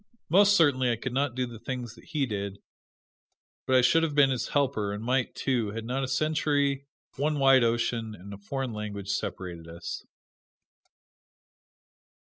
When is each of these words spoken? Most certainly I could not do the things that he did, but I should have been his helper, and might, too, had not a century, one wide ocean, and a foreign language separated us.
Most 0.29 0.55
certainly 0.55 0.91
I 0.91 0.95
could 0.95 1.13
not 1.13 1.35
do 1.35 1.45
the 1.45 1.59
things 1.59 1.93
that 1.93 2.05
he 2.05 2.25
did, 2.25 2.57
but 3.67 3.75
I 3.75 3.81
should 3.81 4.01
have 4.01 4.15
been 4.15 4.31
his 4.31 4.47
helper, 4.47 4.91
and 4.91 5.03
might, 5.03 5.35
too, 5.35 5.69
had 5.73 5.85
not 5.85 6.03
a 6.03 6.07
century, 6.07 6.87
one 7.17 7.37
wide 7.37 7.63
ocean, 7.63 8.15
and 8.15 8.33
a 8.33 8.37
foreign 8.39 8.73
language 8.73 9.11
separated 9.11 9.67
us. 9.67 10.03